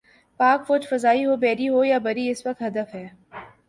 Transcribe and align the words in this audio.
پاک 0.39 0.67
فوج 0.67 0.87
فضائی 0.87 1.25
ہو، 1.25 1.35
بحری 1.35 1.69
ہو 1.69 1.83
یا 1.83 1.97
بری، 1.97 2.29
اس 2.29 2.45
وقت 2.45 2.61
ہدف 2.61 2.95
ہے۔ 2.95 3.07